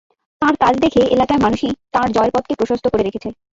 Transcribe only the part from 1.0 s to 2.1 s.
এলাকার মানুষই তাঁর